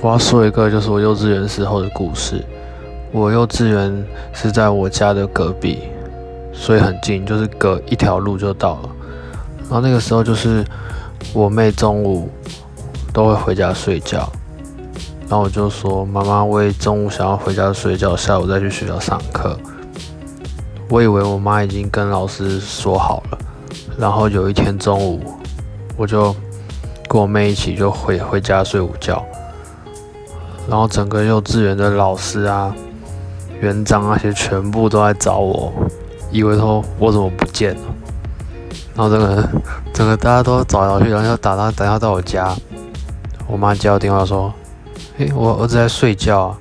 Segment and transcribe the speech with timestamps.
[0.00, 2.44] 我要说一个，就是我幼稚园时候的故事。
[3.12, 5.80] 我幼稚园是在我家的隔壁，
[6.52, 8.90] 所以很近，就是隔一条路就到了。
[9.64, 10.64] 然后那个时候就是
[11.32, 12.28] 我妹中午
[13.12, 14.28] 都会回家睡觉，
[15.28, 19.58] 然后我就说：“妈妈，我也中午想要回家睡觉，下午再去学校上课。”
[20.88, 23.38] 我以为我妈已经跟老师说好了。
[23.98, 25.20] 然后有一天中午，
[25.96, 26.34] 我就
[27.08, 29.24] 跟我妹一起就回回家睡午觉。
[30.68, 32.74] 然后整个幼稚园的老师啊、
[33.60, 35.72] 园长那些全部都在找我，
[36.30, 37.80] 以为说我怎么不见了。
[38.94, 39.48] 然后整个
[39.92, 42.54] 整个大家都找来找去，然后要打他，等下到我家。
[43.46, 44.52] 我妈接到电话说
[45.18, 46.58] ：“诶，我儿子在睡觉啊。”